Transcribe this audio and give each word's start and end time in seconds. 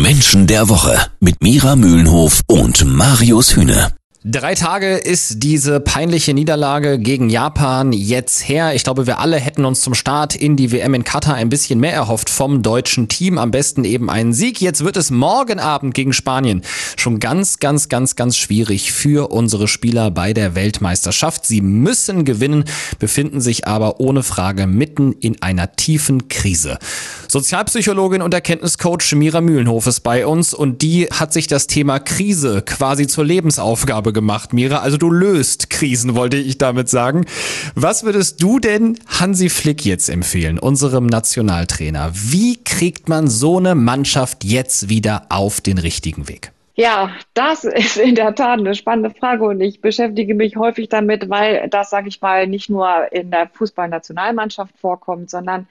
Menschen 0.00 0.46
der 0.46 0.68
Woche 0.68 0.98
mit 1.20 1.42
Mira 1.42 1.76
Mühlenhof 1.76 2.42
und 2.46 2.84
Marius 2.84 3.56
Hühne. 3.56 3.92
Drei 4.24 4.54
Tage 4.54 4.98
ist 4.98 5.42
diese 5.42 5.80
peinliche 5.80 6.32
Niederlage 6.32 7.00
gegen 7.00 7.28
Japan 7.28 7.92
jetzt 7.92 8.48
her. 8.48 8.72
Ich 8.72 8.84
glaube, 8.84 9.08
wir 9.08 9.18
alle 9.18 9.36
hätten 9.36 9.64
uns 9.64 9.80
zum 9.80 9.94
Start 9.94 10.36
in 10.36 10.54
die 10.54 10.70
WM 10.70 10.94
in 10.94 11.02
Katar 11.02 11.34
ein 11.34 11.48
bisschen 11.48 11.80
mehr 11.80 11.92
erhofft 11.92 12.30
vom 12.30 12.62
deutschen 12.62 13.08
Team. 13.08 13.36
Am 13.36 13.50
besten 13.50 13.82
eben 13.82 14.08
einen 14.08 14.32
Sieg. 14.32 14.60
Jetzt 14.60 14.84
wird 14.84 14.96
es 14.96 15.10
morgen 15.10 15.58
Abend 15.58 15.94
gegen 15.94 16.12
Spanien 16.12 16.62
schon 16.96 17.18
ganz, 17.18 17.58
ganz, 17.58 17.88
ganz, 17.88 18.14
ganz 18.14 18.36
schwierig 18.36 18.92
für 18.92 19.32
unsere 19.32 19.66
Spieler 19.66 20.12
bei 20.12 20.32
der 20.32 20.54
Weltmeisterschaft. 20.54 21.44
Sie 21.44 21.60
müssen 21.60 22.24
gewinnen, 22.24 22.62
befinden 23.00 23.40
sich 23.40 23.66
aber 23.66 23.98
ohne 23.98 24.22
Frage 24.22 24.68
mitten 24.68 25.14
in 25.14 25.42
einer 25.42 25.74
tiefen 25.74 26.28
Krise. 26.28 26.78
Sozialpsychologin 27.26 28.22
und 28.22 28.32
Erkenntniscoach 28.34 29.14
Mira 29.16 29.40
Mühlenhof 29.40 29.88
ist 29.88 30.00
bei 30.00 30.28
uns 30.28 30.54
und 30.54 30.80
die 30.82 31.06
hat 31.06 31.32
sich 31.32 31.48
das 31.48 31.66
Thema 31.66 31.98
Krise 31.98 32.62
quasi 32.62 33.08
zur 33.08 33.24
Lebensaufgabe 33.24 34.11
gemacht, 34.12 34.52
Mira. 34.52 34.78
Also 34.78 34.96
du 34.96 35.10
löst 35.10 35.70
Krisen, 35.70 36.14
wollte 36.14 36.36
ich 36.36 36.58
damit 36.58 36.88
sagen. 36.88 37.26
Was 37.74 38.04
würdest 38.04 38.42
du 38.42 38.58
denn 38.58 38.98
Hansi 39.06 39.48
Flick 39.48 39.84
jetzt 39.84 40.08
empfehlen, 40.08 40.58
unserem 40.58 41.06
Nationaltrainer? 41.06 42.12
Wie 42.14 42.62
kriegt 42.62 43.08
man 43.08 43.28
so 43.28 43.58
eine 43.58 43.74
Mannschaft 43.74 44.44
jetzt 44.44 44.88
wieder 44.88 45.26
auf 45.28 45.60
den 45.60 45.78
richtigen 45.78 46.28
Weg? 46.28 46.52
Ja, 46.74 47.14
das 47.34 47.64
ist 47.64 47.96
in 47.96 48.14
der 48.14 48.34
Tat 48.34 48.58
eine 48.58 48.74
spannende 48.74 49.10
Frage 49.10 49.44
und 49.44 49.60
ich 49.60 49.80
beschäftige 49.80 50.34
mich 50.34 50.56
häufig 50.56 50.88
damit, 50.88 51.28
weil 51.28 51.68
das, 51.68 51.90
sage 51.90 52.08
ich 52.08 52.20
mal, 52.20 52.46
nicht 52.46 52.70
nur 52.70 53.12
in 53.12 53.30
der 53.30 53.48
Fußballnationalmannschaft 53.48 54.74
vorkommt, 54.78 55.30
sondern 55.30 55.66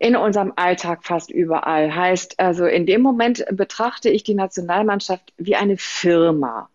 in 0.00 0.16
unserem 0.16 0.52
Alltag 0.56 1.04
fast 1.04 1.30
überall. 1.30 1.94
Heißt 1.94 2.40
also, 2.40 2.66
in 2.66 2.86
dem 2.86 3.00
Moment 3.00 3.44
betrachte 3.50 4.08
ich 4.08 4.24
die 4.24 4.34
Nationalmannschaft 4.34 5.32
wie 5.38 5.56
eine 5.56 5.76
Firma. 5.76 6.68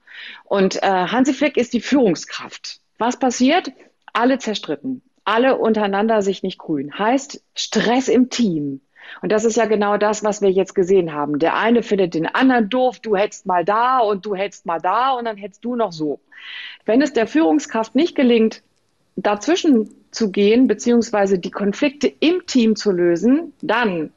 Und 0.44 0.82
äh, 0.82 0.88
Hansi 0.88 1.34
Flick 1.34 1.58
ist 1.58 1.74
die 1.74 1.82
Führungskraft. 1.82 2.80
Was 2.98 3.18
passiert? 3.18 3.72
Alle 4.14 4.40
zerstritten, 4.40 5.02
alle 5.24 5.58
untereinander 5.58 6.22
sich 6.22 6.44
nicht 6.44 6.58
grün. 6.58 6.98
Heißt 6.98 7.44
Stress 7.56 8.08
im 8.08 8.30
Team. 8.30 8.82
Und 9.22 9.32
das 9.32 9.46
ist 9.46 9.58
ja 9.58 9.66
genau 9.66 9.98
das, 9.98 10.24
was 10.24 10.42
wir 10.42 10.52
jetzt 10.52 10.76
gesehen 10.76 11.14
haben. 11.14 11.40
Der 11.40 11.56
eine 11.56 11.84
findet 11.84 12.14
den 12.14 12.28
anderen 12.28 12.70
doof, 12.70 13.00
du 13.00 13.16
hättest 13.16 13.46
mal 13.46 13.66
da 13.66 14.00
und 14.00 14.26
du 14.26 14.36
hättest 14.36 14.66
mal 14.66 14.80
da 14.80 15.14
und 15.14 15.26
dann 15.26 15.38
hättest 15.38 15.66
du 15.66 15.76
noch 15.76 15.92
so. 15.92 16.20
Wenn 16.86 17.02
es 17.02 17.14
der 17.14 17.28
Führungskraft 17.28 17.96
nicht 17.96 18.16
gelingt, 18.16 18.64
dazwischen 19.16 19.90
zu 20.12 20.32
gehen, 20.32 20.68
beziehungsweise 20.68 21.40
die 21.40 21.52
Konflikte 21.52 22.08
im 22.08 22.46
Team 22.46 22.76
zu 22.76 22.92
lösen, 22.92 23.54
dann 23.62 24.12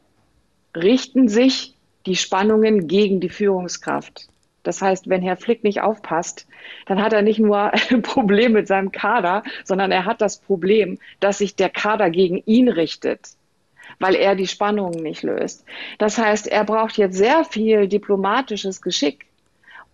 richten 0.74 1.28
sich 1.28 1.76
die 2.06 2.16
Spannungen 2.16 2.88
gegen 2.88 3.20
die 3.20 3.28
Führungskraft. 3.28 4.28
Das 4.62 4.80
heißt, 4.80 5.08
wenn 5.08 5.22
Herr 5.22 5.36
Flick 5.36 5.64
nicht 5.64 5.80
aufpasst, 5.80 6.46
dann 6.86 7.02
hat 7.02 7.12
er 7.12 7.22
nicht 7.22 7.38
nur 7.38 7.72
ein 7.90 8.02
Problem 8.02 8.52
mit 8.52 8.68
seinem 8.68 8.92
Kader, 8.92 9.42
sondern 9.64 9.90
er 9.90 10.04
hat 10.04 10.20
das 10.20 10.38
Problem, 10.38 10.98
dass 11.20 11.38
sich 11.38 11.56
der 11.56 11.70
Kader 11.70 12.10
gegen 12.10 12.42
ihn 12.46 12.68
richtet, 12.68 13.30
weil 13.98 14.14
er 14.14 14.34
die 14.34 14.46
Spannungen 14.46 15.02
nicht 15.02 15.22
löst. 15.22 15.64
Das 15.98 16.18
heißt, 16.18 16.46
er 16.46 16.64
braucht 16.64 16.96
jetzt 16.96 17.16
sehr 17.16 17.44
viel 17.44 17.88
diplomatisches 17.88 18.82
Geschick, 18.82 19.26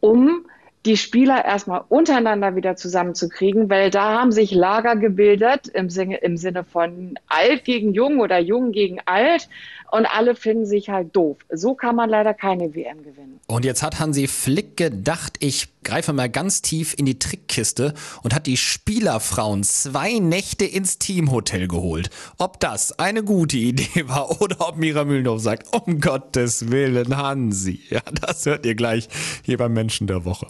um 0.00 0.46
die 0.86 0.96
Spieler 0.96 1.44
erstmal 1.44 1.82
untereinander 1.88 2.54
wieder 2.56 2.76
zusammenzukriegen, 2.76 3.68
weil 3.68 3.90
da 3.90 4.20
haben 4.20 4.32
sich 4.32 4.52
Lager 4.52 4.96
gebildet 4.96 5.68
im 5.68 5.90
Sinne, 5.90 6.18
im 6.18 6.36
Sinne 6.36 6.64
von 6.64 7.18
alt 7.26 7.64
gegen 7.64 7.92
jung 7.92 8.20
oder 8.20 8.38
jung 8.38 8.72
gegen 8.72 8.98
alt 9.04 9.48
und 9.90 10.06
alle 10.06 10.34
finden 10.34 10.66
sich 10.66 10.88
halt 10.88 11.14
doof. 11.16 11.38
So 11.50 11.74
kann 11.74 11.96
man 11.96 12.08
leider 12.08 12.34
keine 12.34 12.74
WM 12.74 13.02
gewinnen. 13.02 13.40
Und 13.46 13.64
jetzt 13.64 13.82
hat 13.82 13.98
Hansi 13.98 14.26
Flick 14.26 14.76
gedacht, 14.76 15.34
ich 15.40 15.68
greife 15.88 16.12
mal 16.12 16.28
ganz 16.28 16.60
tief 16.60 16.94
in 16.98 17.06
die 17.06 17.18
Trickkiste 17.18 17.94
und 18.22 18.34
hat 18.34 18.46
die 18.46 18.58
Spielerfrauen 18.58 19.64
zwei 19.64 20.18
Nächte 20.18 20.66
ins 20.66 20.98
Teamhotel 20.98 21.66
geholt. 21.66 22.10
Ob 22.36 22.60
das 22.60 22.98
eine 22.98 23.24
gute 23.24 23.56
Idee 23.56 24.06
war 24.06 24.42
oder 24.42 24.68
ob 24.68 24.76
Mira 24.76 25.04
Mühlenhoff 25.04 25.40
sagt, 25.40 25.72
um 25.72 25.98
Gottes 25.98 26.70
Willen, 26.70 27.16
Hansi. 27.16 27.80
Ja, 27.88 28.02
das 28.20 28.44
hört 28.44 28.66
ihr 28.66 28.74
gleich 28.74 29.08
hier 29.42 29.56
beim 29.56 29.72
Menschen 29.72 30.06
der 30.06 30.26
Woche. 30.26 30.48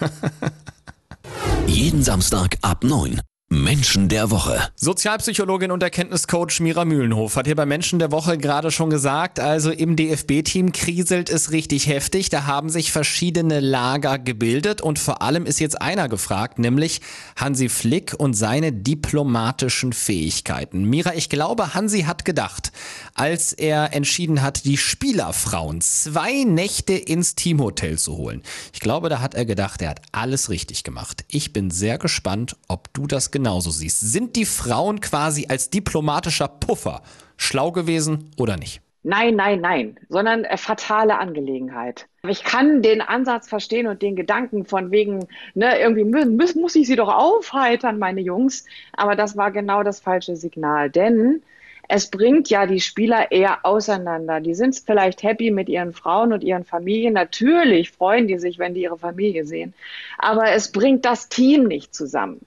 Jeden 1.66 2.02
Samstag 2.02 2.58
ab 2.60 2.84
9. 2.84 3.20
Menschen 3.50 4.08
der 4.08 4.30
Woche. 4.30 4.58
Sozialpsychologin 4.74 5.70
und 5.70 5.82
Erkenntniscoach 5.82 6.60
Mira 6.60 6.84
Mühlenhof 6.84 7.36
hat 7.36 7.46
hier 7.46 7.54
bei 7.54 7.66
Menschen 7.66 7.98
der 7.98 8.10
Woche 8.10 8.38
gerade 8.38 8.70
schon 8.70 8.88
gesagt, 8.88 9.38
also 9.38 9.70
im 9.70 9.96
DFB-Team 9.96 10.72
kriselt 10.72 11.28
es 11.28 11.52
richtig 11.52 11.86
heftig. 11.86 12.30
Da 12.30 12.46
haben 12.46 12.70
sich 12.70 12.90
verschiedene 12.90 13.60
Lager 13.60 14.18
gebildet 14.18 14.80
und 14.80 14.98
vor 14.98 15.20
allem 15.20 15.44
ist 15.44 15.60
jetzt 15.60 15.80
einer 15.80 16.08
gefragt, 16.08 16.58
nämlich 16.58 17.02
Hansi 17.36 17.68
Flick 17.68 18.14
und 18.18 18.34
seine 18.34 18.72
diplomatischen 18.72 19.92
Fähigkeiten. 19.92 20.84
Mira, 20.84 21.14
ich 21.14 21.28
glaube, 21.28 21.74
Hansi 21.74 22.02
hat 22.02 22.24
gedacht, 22.24 22.72
als 23.14 23.52
er 23.52 23.92
entschieden 23.92 24.42
hat, 24.42 24.64
die 24.64 24.78
Spielerfrauen 24.78 25.82
zwei 25.82 26.44
Nächte 26.44 26.94
ins 26.94 27.34
Teamhotel 27.34 27.98
zu 27.98 28.16
holen. 28.16 28.42
Ich 28.72 28.80
glaube, 28.80 29.10
da 29.10 29.20
hat 29.20 29.34
er 29.34 29.44
gedacht, 29.44 29.82
er 29.82 29.90
hat 29.90 30.02
alles 30.12 30.48
richtig 30.48 30.82
gemacht. 30.82 31.24
Ich 31.28 31.52
bin 31.52 31.70
sehr 31.70 31.98
gespannt, 31.98 32.56
ob 32.68 32.92
du 32.94 33.06
das 33.06 33.30
genauso 33.34 33.70
siehst. 33.70 34.00
Sind 34.00 34.36
die 34.36 34.46
Frauen 34.46 35.00
quasi 35.00 35.46
als 35.50 35.68
diplomatischer 35.68 36.48
Puffer 36.48 37.02
schlau 37.36 37.72
gewesen 37.72 38.30
oder 38.38 38.56
nicht? 38.56 38.80
Nein, 39.02 39.36
nein, 39.36 39.60
nein, 39.60 39.98
sondern 40.08 40.44
äh, 40.44 40.56
fatale 40.56 41.18
Angelegenheit. 41.18 42.06
Ich 42.26 42.42
kann 42.42 42.80
den 42.80 43.02
Ansatz 43.02 43.46
verstehen 43.48 43.86
und 43.86 44.00
den 44.00 44.16
Gedanken 44.16 44.64
von 44.64 44.90
wegen, 44.92 45.26
ne, 45.54 45.78
irgendwie 45.78 46.04
muss, 46.04 46.54
muss 46.54 46.74
ich 46.74 46.86
sie 46.86 46.96
doch 46.96 47.12
aufheitern, 47.12 47.98
meine 47.98 48.22
Jungs. 48.22 48.64
Aber 48.94 49.14
das 49.14 49.36
war 49.36 49.50
genau 49.50 49.82
das 49.82 50.00
falsche 50.00 50.36
Signal, 50.36 50.88
denn 50.88 51.42
es 51.86 52.08
bringt 52.08 52.48
ja 52.48 52.64
die 52.66 52.80
Spieler 52.80 53.30
eher 53.30 53.66
auseinander. 53.66 54.40
Die 54.40 54.54
sind 54.54 54.80
vielleicht 54.86 55.22
happy 55.22 55.50
mit 55.50 55.68
ihren 55.68 55.92
Frauen 55.92 56.32
und 56.32 56.42
ihren 56.42 56.64
Familien. 56.64 57.12
Natürlich 57.12 57.90
freuen 57.90 58.26
die 58.26 58.38
sich, 58.38 58.58
wenn 58.58 58.72
die 58.72 58.82
ihre 58.82 58.96
Familie 58.96 59.44
sehen. 59.44 59.74
Aber 60.16 60.52
es 60.52 60.72
bringt 60.72 61.04
das 61.04 61.28
Team 61.28 61.64
nicht 61.64 61.94
zusammen 61.94 62.40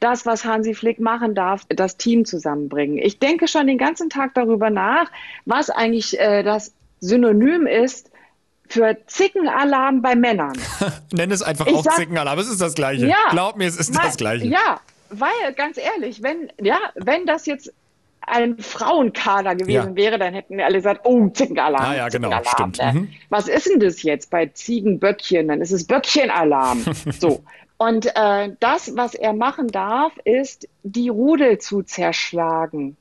das, 0.00 0.26
was 0.26 0.44
Hansi 0.44 0.74
Flick 0.74 1.00
machen 1.00 1.34
darf, 1.34 1.62
das 1.68 1.96
Team 1.96 2.24
zusammenbringen. 2.24 2.98
Ich 2.98 3.18
denke 3.18 3.48
schon 3.48 3.66
den 3.66 3.78
ganzen 3.78 4.10
Tag 4.10 4.34
darüber 4.34 4.70
nach, 4.70 5.10
was 5.44 5.70
eigentlich 5.70 6.18
äh, 6.18 6.42
das 6.42 6.72
Synonym 7.00 7.66
ist 7.66 8.10
für 8.68 8.96
Zickenalarm 9.06 10.02
bei 10.02 10.16
Männern. 10.16 10.58
Nenn 11.12 11.30
es 11.30 11.42
einfach 11.42 11.66
ich 11.66 11.74
auch 11.74 11.84
sag, 11.84 11.96
Zickenalarm, 11.96 12.38
es 12.38 12.48
ist 12.48 12.60
das 12.60 12.74
Gleiche. 12.74 13.06
Ja, 13.06 13.28
Glaub 13.30 13.56
mir, 13.56 13.68
es 13.68 13.76
ist 13.76 13.94
das 13.96 14.16
Gleiche. 14.16 14.46
Ja, 14.46 14.80
weil, 15.10 15.52
ganz 15.54 15.78
ehrlich, 15.78 16.22
wenn, 16.22 16.50
ja, 16.60 16.78
wenn 16.96 17.26
das 17.26 17.46
jetzt 17.46 17.72
ein 18.26 18.58
Frauenkader 18.58 19.54
gewesen 19.54 19.90
ja. 19.90 19.96
wäre, 19.96 20.18
dann 20.18 20.34
hätten 20.34 20.56
wir 20.56 20.64
alle 20.64 20.78
gesagt, 20.78 21.02
oh, 21.04 21.28
Zickenalarm. 21.28 21.84
Ah 21.84 21.94
ja, 21.94 22.08
genau, 22.08 22.32
stimmt. 22.44 22.78
Ne? 22.78 22.92
Mhm. 22.92 23.08
Was 23.28 23.46
ist 23.46 23.68
denn 23.68 23.78
das 23.78 24.02
jetzt 24.02 24.30
bei 24.30 24.46
Ziegenböckchen? 24.46 25.46
Dann 25.46 25.60
ist 25.60 25.70
es 25.70 25.86
Böckchenalarm. 25.86 26.84
so, 27.20 27.44
und 27.78 28.06
äh, 28.14 28.50
das, 28.58 28.96
was 28.96 29.14
er 29.14 29.32
machen 29.32 29.68
darf, 29.68 30.12
ist, 30.24 30.68
die 30.82 31.08
Rudel 31.08 31.58
zu 31.58 31.82
zerschlagen, 31.82 32.96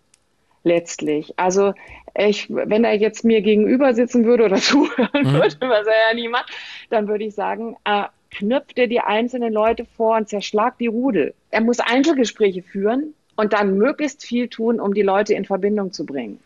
letztlich. 0.64 1.34
Also 1.38 1.74
ich, 2.18 2.48
wenn 2.50 2.84
er 2.84 2.98
jetzt 2.98 3.24
mir 3.24 3.42
gegenüber 3.42 3.94
sitzen 3.94 4.26
würde 4.26 4.46
oder 4.46 4.56
zuhören 4.62 5.10
mhm. 5.14 5.34
würde, 5.34 5.58
was 5.62 5.88
er 5.88 6.10
ja 6.10 6.14
nie 6.14 6.28
macht, 6.28 6.52
dann 6.90 7.08
würde 7.08 7.24
ich 7.24 7.36
sagen, 7.36 7.78
äh, 7.86 8.04
knüpft 8.32 8.78
er 8.78 8.88
die 8.88 9.00
einzelnen 9.00 9.54
Leute 9.54 9.86
vor 9.96 10.18
und 10.18 10.28
zerschlagt 10.28 10.82
die 10.82 10.88
Rudel. 10.88 11.34
Er 11.52 11.62
muss 11.62 11.80
Einzelgespräche 11.80 12.64
führen 12.64 13.14
und 13.38 13.54
dann 13.54 13.78
möglichst 13.78 14.26
viel 14.26 14.50
tun, 14.50 14.82
um 14.82 14.94
die 14.94 15.04
Leute 15.04 15.34
in 15.34 15.46
Verbindung 15.46 15.94
zu 15.94 16.06
bringen. 16.06 16.40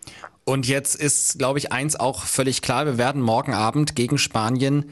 Und 0.44 0.68
jetzt 0.68 0.96
ist, 0.96 1.40
glaube 1.40 1.60
ich, 1.60 1.72
eins 1.72 2.00
auch 2.00 2.26
völlig 2.26 2.62
klar. 2.62 2.86
Wir 2.86 2.98
werden 2.98 3.22
morgen 3.22 3.54
Abend 3.54 3.96
gegen 3.96 4.18
Spanien 4.18 4.92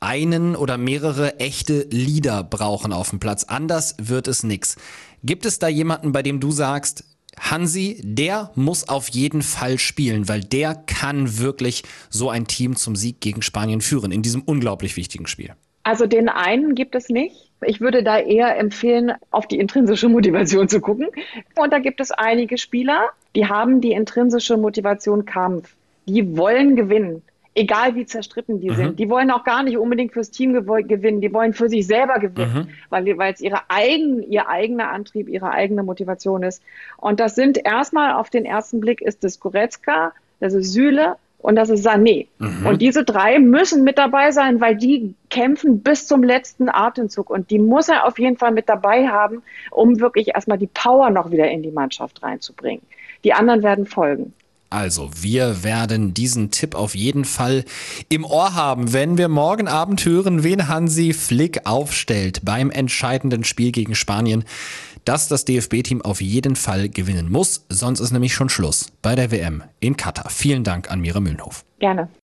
einen 0.00 0.56
oder 0.56 0.78
mehrere 0.78 1.40
echte 1.40 1.86
Leader 1.90 2.44
brauchen 2.44 2.92
auf 2.92 3.10
dem 3.10 3.20
Platz. 3.20 3.44
Anders 3.44 3.96
wird 4.00 4.28
es 4.28 4.42
nix. 4.42 4.76
Gibt 5.24 5.44
es 5.46 5.58
da 5.58 5.68
jemanden, 5.68 6.12
bei 6.12 6.22
dem 6.22 6.40
du 6.40 6.50
sagst, 6.50 7.04
Hansi, 7.38 8.00
der 8.02 8.50
muss 8.54 8.88
auf 8.88 9.08
jeden 9.08 9.42
Fall 9.42 9.78
spielen, 9.78 10.28
weil 10.28 10.40
der 10.40 10.74
kann 10.74 11.38
wirklich 11.38 11.84
so 12.10 12.30
ein 12.30 12.46
Team 12.46 12.76
zum 12.76 12.96
Sieg 12.96 13.20
gegen 13.20 13.42
Spanien 13.42 13.80
führen 13.80 14.12
in 14.12 14.22
diesem 14.22 14.42
unglaublich 14.42 14.96
wichtigen 14.96 15.26
Spiel. 15.26 15.52
Also 15.84 16.06
den 16.06 16.28
einen 16.28 16.74
gibt 16.74 16.94
es 16.94 17.08
nicht. 17.08 17.50
Ich 17.62 17.80
würde 17.80 18.02
da 18.02 18.18
eher 18.18 18.58
empfehlen, 18.58 19.12
auf 19.30 19.48
die 19.48 19.58
intrinsische 19.58 20.08
Motivation 20.08 20.68
zu 20.68 20.80
gucken. 20.80 21.08
Und 21.56 21.72
da 21.72 21.78
gibt 21.78 22.00
es 22.00 22.10
einige 22.10 22.58
Spieler, 22.58 23.08
die 23.34 23.46
haben 23.46 23.80
die 23.80 23.92
intrinsische 23.92 24.56
Motivation 24.56 25.24
Kampf. 25.24 25.74
Die 26.06 26.36
wollen 26.36 26.76
gewinnen 26.76 27.22
egal 27.58 27.94
wie 27.94 28.06
zerstritten 28.06 28.60
die 28.60 28.70
mhm. 28.70 28.74
sind. 28.74 28.98
Die 28.98 29.10
wollen 29.10 29.30
auch 29.30 29.44
gar 29.44 29.62
nicht 29.62 29.76
unbedingt 29.76 30.12
fürs 30.12 30.30
Team 30.30 30.52
gewinnen, 30.52 31.20
die 31.20 31.32
wollen 31.32 31.52
für 31.52 31.68
sich 31.68 31.86
selber 31.86 32.18
gewinnen, 32.18 32.68
mhm. 32.68 32.68
weil, 32.90 33.18
weil 33.18 33.32
es 33.32 33.40
ihre 33.40 33.60
eigen, 33.68 34.22
ihr 34.30 34.48
eigener 34.48 34.90
Antrieb, 34.90 35.28
ihre 35.28 35.50
eigene 35.50 35.82
Motivation 35.82 36.42
ist. 36.42 36.62
Und 36.96 37.20
das 37.20 37.34
sind 37.34 37.58
erstmal 37.64 38.14
auf 38.14 38.30
den 38.30 38.44
ersten 38.44 38.80
Blick 38.80 39.00
ist 39.00 39.24
es 39.24 39.40
Goretzka, 39.40 40.12
das 40.40 40.54
ist 40.54 40.72
Süle, 40.72 41.16
und 41.40 41.54
das 41.54 41.70
ist 41.70 41.86
Sané. 41.86 42.26
Mhm. 42.38 42.66
Und 42.66 42.82
diese 42.82 43.04
drei 43.04 43.38
müssen 43.38 43.84
mit 43.84 43.96
dabei 43.96 44.32
sein, 44.32 44.60
weil 44.60 44.76
die 44.76 45.14
kämpfen 45.30 45.82
bis 45.82 46.06
zum 46.06 46.24
letzten 46.24 46.68
Atemzug. 46.68 47.30
Und 47.30 47.50
die 47.50 47.60
muss 47.60 47.88
er 47.88 48.06
auf 48.06 48.18
jeden 48.18 48.36
Fall 48.36 48.50
mit 48.50 48.68
dabei 48.68 49.06
haben, 49.08 49.42
um 49.70 50.00
wirklich 50.00 50.34
erstmal 50.34 50.58
die 50.58 50.66
Power 50.66 51.10
noch 51.10 51.30
wieder 51.30 51.48
in 51.48 51.62
die 51.62 51.70
Mannschaft 51.70 52.22
reinzubringen. 52.24 52.82
Die 53.22 53.32
anderen 53.32 53.62
werden 53.62 53.86
folgen. 53.86 54.32
Also, 54.70 55.10
wir 55.18 55.64
werden 55.64 56.12
diesen 56.12 56.50
Tipp 56.50 56.74
auf 56.74 56.94
jeden 56.94 57.24
Fall 57.24 57.64
im 58.10 58.24
Ohr 58.24 58.54
haben, 58.54 58.92
wenn 58.92 59.16
wir 59.16 59.28
morgen 59.28 59.66
Abend 59.66 60.04
hören, 60.04 60.44
wen 60.44 60.68
Hansi 60.68 61.14
Flick 61.14 61.66
aufstellt 61.66 62.44
beim 62.44 62.70
entscheidenden 62.70 63.44
Spiel 63.44 63.72
gegen 63.72 63.94
Spanien, 63.94 64.44
dass 65.06 65.26
das 65.26 65.46
DFB-Team 65.46 66.02
auf 66.02 66.20
jeden 66.20 66.54
Fall 66.54 66.90
gewinnen 66.90 67.30
muss, 67.32 67.64
sonst 67.70 68.00
ist 68.00 68.10
nämlich 68.10 68.34
schon 68.34 68.50
Schluss 68.50 68.92
bei 69.00 69.14
der 69.14 69.30
WM 69.30 69.62
in 69.80 69.96
Katar. 69.96 70.28
Vielen 70.28 70.64
Dank 70.64 70.90
an 70.90 71.00
Mira 71.00 71.20
Mühlenhof. 71.20 71.64
Gerne. 71.78 72.08